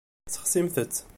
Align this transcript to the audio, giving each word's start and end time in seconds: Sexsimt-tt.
Sexsimt-tt. 0.29 1.03